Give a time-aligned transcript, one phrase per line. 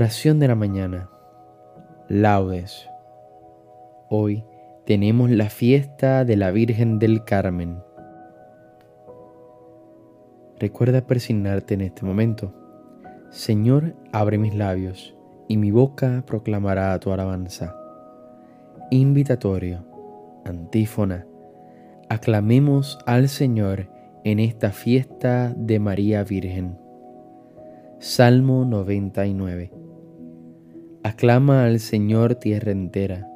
[0.00, 1.10] Oración de la mañana.
[2.08, 2.88] Laudes.
[4.08, 4.44] Hoy
[4.86, 7.78] tenemos la fiesta de la Virgen del Carmen.
[10.60, 12.54] Recuerda persignarte en este momento.
[13.30, 15.16] Señor, abre mis labios
[15.48, 17.74] y mi boca proclamará tu alabanza.
[18.92, 19.84] Invitatorio.
[20.44, 21.26] Antífona.
[22.08, 23.88] Aclamemos al Señor
[24.22, 26.78] en esta fiesta de María Virgen.
[27.98, 29.77] Salmo 99.
[31.08, 33.26] Aclama al Señor tierra entera,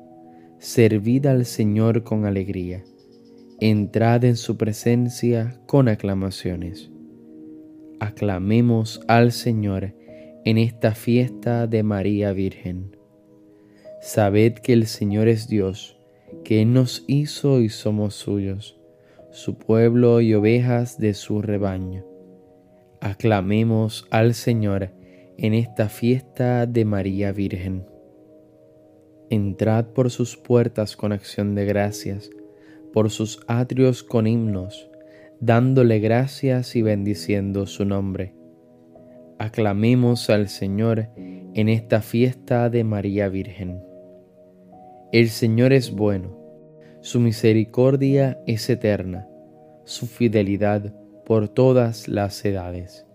[0.59, 2.85] servid al Señor con alegría,
[3.61, 6.91] entrad en su presencia con aclamaciones.
[7.99, 9.95] Aclamemos al Señor
[10.45, 12.95] en esta fiesta de María Virgen.
[14.03, 15.97] Sabed que el Señor es Dios,
[16.45, 18.79] que nos hizo y somos suyos,
[19.31, 22.05] su pueblo y ovejas de su rebaño
[23.03, 24.91] Aclamemos al Señor
[25.39, 27.87] en esta fiesta de María Virgen.
[29.31, 32.31] Entrad por sus puertas con acción de gracias,
[32.93, 34.91] por sus atrios con himnos,
[35.41, 38.35] dándole gracias y bendiciendo su nombre.
[39.39, 43.83] Aclamemos al Señor en esta fiesta de María Virgen.
[45.13, 46.39] El Señor es bueno,
[47.01, 49.27] su misericordia es eterna,
[49.85, 50.95] su fidelidad
[51.25, 53.07] por todas las edades.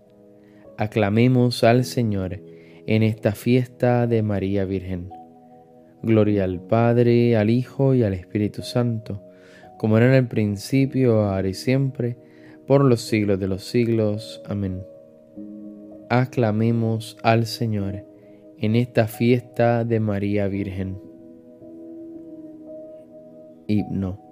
[0.78, 2.40] Aclamemos al Señor
[2.86, 5.10] en esta fiesta de María Virgen.
[6.04, 9.20] Gloria al Padre, al Hijo y al Espíritu Santo,
[9.76, 12.16] como era en el principio, ahora y siempre,
[12.68, 14.40] por los siglos de los siglos.
[14.46, 14.84] Amén.
[16.10, 18.04] Aclamemos al Señor
[18.56, 20.96] en esta fiesta de María Virgen.
[23.66, 24.22] Himno.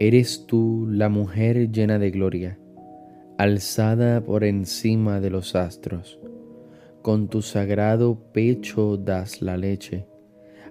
[0.00, 2.58] Eres tú la mujer llena de gloria,
[3.38, 6.18] alzada por encima de los astros.
[7.02, 10.06] Con tu sagrado pecho das la leche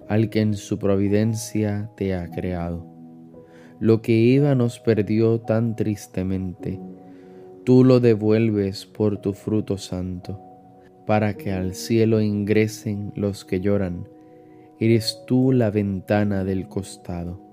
[0.08, 2.86] al que en su providencia te ha creado.
[3.80, 6.80] Lo que Eva nos perdió tan tristemente,
[7.64, 10.40] tú lo devuelves por tu fruto santo,
[11.06, 14.08] para que al cielo ingresen los que lloran.
[14.78, 17.46] Eres tú la ventana del costado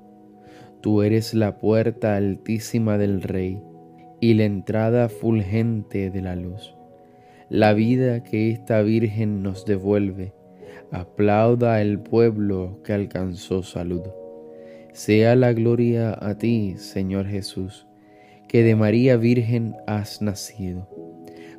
[0.84, 3.62] Tú eres la puerta altísima del Rey
[4.24, 6.78] y la entrada fulgente de la luz.
[7.50, 10.34] La vida que esta Virgen nos devuelve,
[10.94, 14.04] aplauda el pueblo que alcanzó salud.
[14.94, 17.86] Sea la gloria a ti, Señor Jesús,
[18.48, 20.88] que de María Virgen has nacido.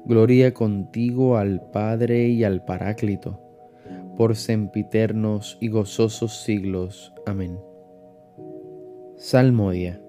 [0.06, 3.42] Gloria contigo al Padre y al Paráclito,
[4.16, 7.12] por sempiternos y gozosos siglos.
[7.26, 7.58] Amén.
[9.18, 10.00] Salmodia.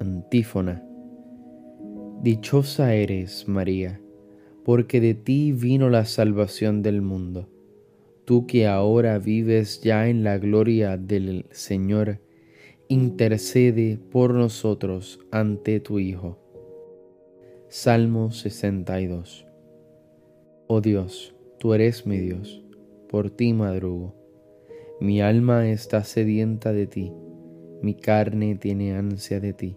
[0.00, 0.85] Antífona.
[2.26, 4.00] Dichosa eres, María,
[4.64, 7.48] porque de ti vino la salvación del mundo.
[8.24, 12.18] Tú que ahora vives ya en la gloria del Señor,
[12.88, 16.36] intercede por nosotros ante tu Hijo.
[17.68, 19.46] Salmo 62.
[20.66, 22.60] Oh Dios, tú eres mi Dios,
[23.08, 24.16] por ti madrugo.
[25.00, 27.12] Mi alma está sedienta de ti
[27.82, 29.76] mi carne tiene ansia de ti,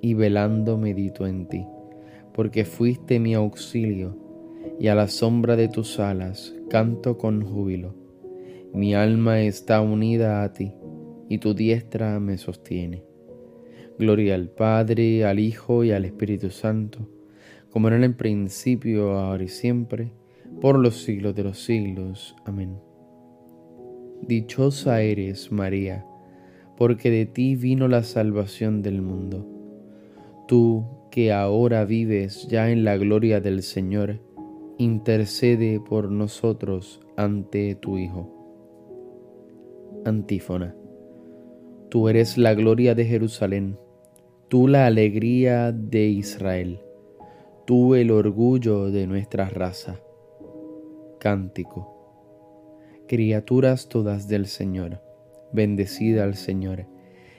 [0.00, 1.66] y velando medito en ti,
[2.32, 4.16] porque fuiste mi auxilio,
[4.78, 7.94] y a la sombra de tus alas canto con júbilo.
[8.72, 10.72] Mi alma está unida a ti,
[11.28, 13.02] y tu diestra me sostiene.
[13.98, 17.08] Gloria al Padre, al Hijo y al Espíritu Santo,
[17.70, 20.12] como era en el principio, ahora y siempre,
[20.60, 22.36] por los siglos de los siglos.
[22.44, 22.78] Amén.
[24.22, 26.04] Dichosa eres, María,
[26.76, 29.57] porque de ti vino la salvación del mundo.
[30.48, 34.18] Tú que ahora vives ya en la gloria del Señor,
[34.78, 38.34] intercede por nosotros ante tu Hijo.
[40.04, 40.74] Antífona.
[41.90, 43.78] Tú eres la gloria de Jerusalén,
[44.48, 46.80] tú la alegría de Israel,
[47.64, 50.00] tú el orgullo de nuestra raza.
[51.20, 51.94] Cántico.
[53.06, 55.02] Criaturas todas del Señor
[55.52, 56.86] bendecida al Señor,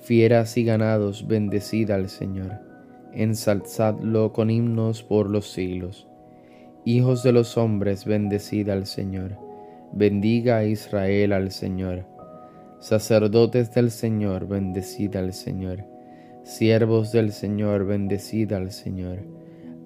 [0.00, 2.58] Fieras y ganados, bendecida al Señor.
[3.12, 6.06] Ensalzadlo con himnos por los siglos.
[6.84, 9.50] Hijos de los hombres, bendecida al Señor
[9.92, 12.06] Bendiga a Israel al Señor.
[12.78, 15.84] Sacerdotes del Señor, bendecida al Señor.
[16.44, 19.18] Siervos del Señor, bendecida al Señor.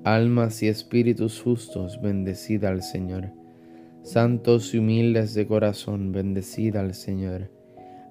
[0.04, 3.30] Almas y espíritus justos, bendecida al Señor.
[4.02, 7.50] Santos y humildes de corazón, bendecida al Señor.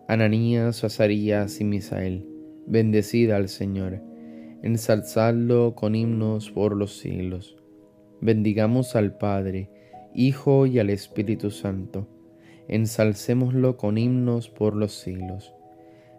[0.07, 2.27] Ananías, Azarías y Misael,
[2.67, 4.01] bendecida al Señor.
[4.61, 7.57] Ensalzadlo con himnos por los siglos.
[8.19, 9.69] Bendigamos al Padre,
[10.13, 12.07] Hijo y al Espíritu Santo.
[12.67, 15.53] Ensalcémoslo con himnos por los siglos.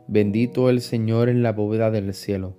[0.08, 2.56] Bendito el Señor en la bóveda del cielo,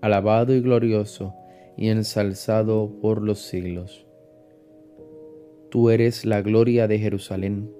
[0.00, 1.34] alabado y glorioso
[1.76, 4.06] y ensalzado por los siglos.
[5.70, 7.70] Tú eres la gloria de Jerusalén,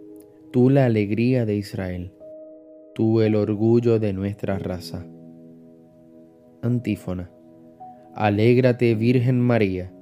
[0.52, 2.12] tú la alegría de Israel,
[2.94, 5.06] tú el orgullo de nuestra raza.
[6.62, 7.30] Antífona.
[8.14, 9.94] Alégrate Virgen María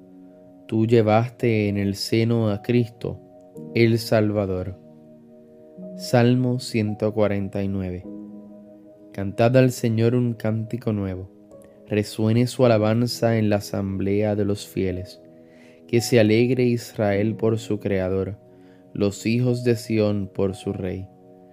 [0.72, 3.20] tú llevaste en el seno a Cristo,
[3.74, 4.78] el Salvador.
[5.98, 8.06] Salmo 149.
[9.12, 11.30] Cantad al Señor un cántico nuevo,
[11.86, 15.20] resuene su alabanza en la asamblea de los fieles,
[15.86, 18.38] que se alegre Israel por su Creador,
[18.94, 21.06] los hijos de Sión por su Rey.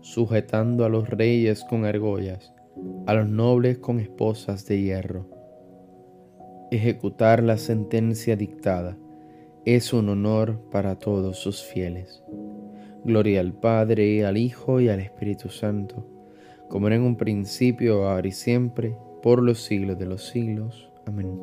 [0.00, 2.52] sujetando a los reyes con argollas,
[3.06, 5.26] a los nobles con esposas de hierro.
[6.70, 8.96] Ejecutar la sentencia dictada
[9.64, 12.22] es un honor para todos sus fieles.
[13.04, 16.06] Gloria al Padre, al Hijo y al Espíritu Santo,
[16.68, 20.90] como era en un principio, ahora y siempre, por los siglos de los siglos.
[21.06, 21.38] Amén.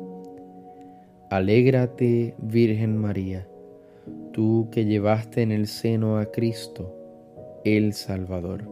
[1.30, 3.46] Alégrate, Virgen María,
[4.32, 6.97] tú que llevaste en el seno a Cristo,
[7.64, 8.68] el Salvador.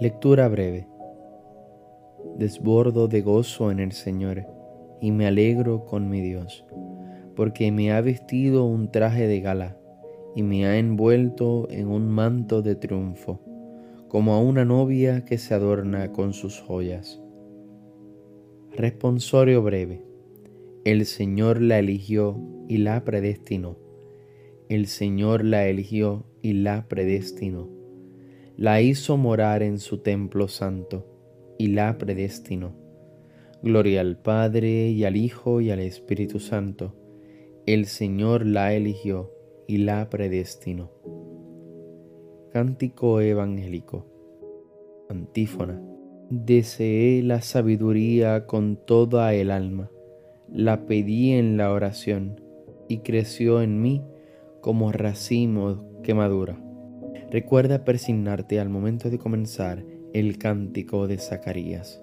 [0.00, 0.88] Lectura breve.
[2.36, 4.46] Desbordo de gozo en el Señor
[5.00, 6.64] y me alegro con mi Dios
[7.38, 9.78] porque me ha vestido un traje de gala
[10.34, 13.40] y me ha envuelto en un manto de triunfo,
[14.08, 17.22] como a una novia que se adorna con sus joyas.
[18.72, 20.02] Responsorio breve.
[20.84, 23.87] El Señor la eligió y la predestinó.
[24.68, 27.70] El Señor la eligió y la predestinó.
[28.56, 31.06] La hizo morar en su templo santo
[31.58, 32.74] y la predestinó.
[33.62, 36.94] Gloria al Padre y al Hijo y al Espíritu Santo
[37.66, 39.30] el Señor la eligió
[39.66, 40.90] y la predestinó.
[42.50, 44.06] Cántico evangélico.
[45.10, 45.78] Antífona.
[46.30, 49.90] Deseé la sabiduría con toda el alma,
[50.50, 52.40] la pedí en la oración
[52.88, 54.02] y creció en mí
[54.60, 56.58] como racimo que madura.
[57.30, 62.02] Recuerda persignarte al momento de comenzar el cántico de Zacarías.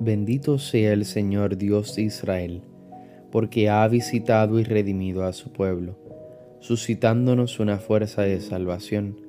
[0.00, 2.62] Bendito sea el Señor Dios de Israel
[3.34, 5.98] porque ha visitado y redimido a su pueblo,
[6.60, 9.20] suscitándonos una fuerza de salvación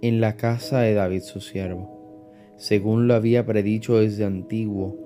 [0.00, 4.96] en la casa de David su siervo, según lo había predicho desde antiguo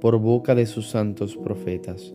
[0.00, 2.14] por boca de sus santos profetas.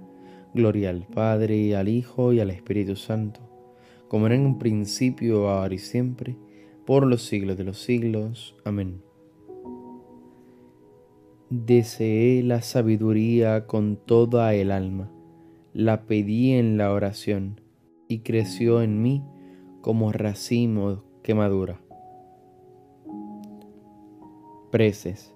[0.53, 3.39] Gloria al Padre, al Hijo, y al Espíritu Santo,
[4.07, 6.35] como era en un principio, ahora y siempre,
[6.85, 8.55] por los siglos de los siglos.
[8.65, 9.01] Amén.
[11.49, 15.11] Deseé la sabiduría con toda el alma,
[15.73, 17.61] la pedí en la oración,
[18.07, 19.23] y creció en mí
[19.81, 21.81] como racimo que madura.
[24.71, 25.33] Preces.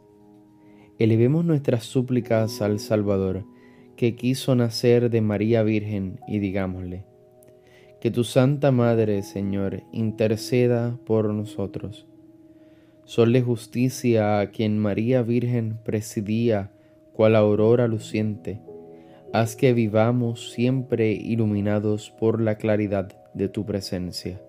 [0.98, 3.45] Elevemos nuestras súplicas al Salvador,
[3.95, 7.05] que quiso nacer de María Virgen, y digámosle,
[7.99, 12.05] que tu Santa Madre, Señor, interceda por nosotros.
[13.05, 16.71] Sonle justicia a quien María Virgen presidía
[17.13, 18.61] cual aurora luciente.
[19.33, 24.41] Haz que vivamos siempre iluminados por la claridad de tu presencia.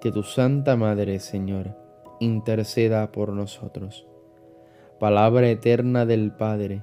[0.00, 1.76] Que tu Santa Madre, Señor,
[2.20, 4.06] interceda por nosotros.
[4.98, 6.82] Palabra eterna del Padre,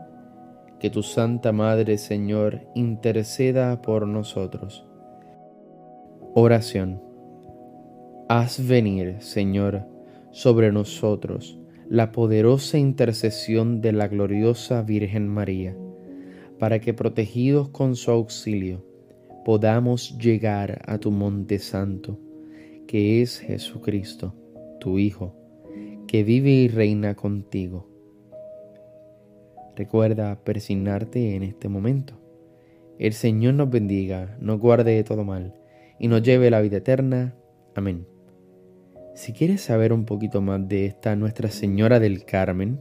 [0.81, 4.83] Que tu Santa Madre, Señor, interceda por nosotros.
[6.33, 6.99] Oración.
[8.27, 9.85] Haz venir, Señor,
[10.31, 15.77] sobre nosotros la poderosa intercesión de la gloriosa Virgen María,
[16.57, 18.83] para que protegidos con su auxilio
[19.45, 22.17] podamos llegar a tu monte santo,
[22.87, 24.33] que es Jesucristo,
[24.79, 25.35] tu Hijo,
[26.07, 27.90] que vive y reina contigo
[29.81, 32.13] Recuerda persignarte en este momento.
[32.99, 35.55] El Señor nos bendiga, nos guarde de todo mal
[35.97, 37.33] y nos lleve a la vida eterna.
[37.73, 38.05] Amén.
[39.15, 42.79] Si quieres saber un poquito más de esta Nuestra Señora del Carmen,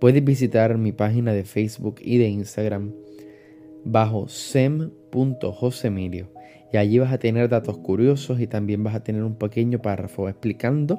[0.00, 2.92] puedes visitar mi página de Facebook y de Instagram
[3.84, 6.32] bajo sem.josemilio
[6.72, 10.28] y allí vas a tener datos curiosos y también vas a tener un pequeño párrafo
[10.28, 10.98] explicando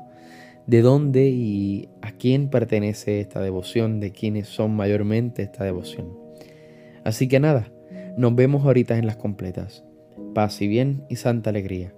[0.69, 6.15] de dónde y a quién pertenece esta devoción, de quiénes son mayormente esta devoción.
[7.03, 7.71] Así que nada,
[8.17, 9.83] nos vemos ahorita en las completas.
[10.35, 11.95] Paz y bien y santa alegría.